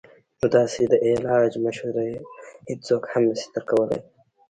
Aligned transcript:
نو 0.39 0.45
داسې 0.57 0.81
د 0.91 0.93
علاج 1.07 1.51
مشورې 1.65 2.09
هيڅوک 2.67 3.03
هم 3.11 3.23
نشي 3.29 3.47
درکولے- 3.53 3.99